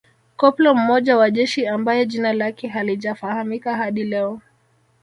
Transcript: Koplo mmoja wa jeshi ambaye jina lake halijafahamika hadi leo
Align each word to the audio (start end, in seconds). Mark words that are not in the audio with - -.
Koplo 0.37 0.75
mmoja 0.75 1.17
wa 1.17 1.29
jeshi 1.31 1.67
ambaye 1.67 2.05
jina 2.05 2.33
lake 2.33 2.67
halijafahamika 2.67 3.75
hadi 3.75 4.03
leo 4.03 4.41